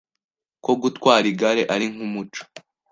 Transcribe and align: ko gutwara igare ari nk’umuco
ko 0.63 0.71
gutwara 0.81 1.25
igare 1.31 1.61
ari 1.73 1.85
nk’umuco 1.93 2.43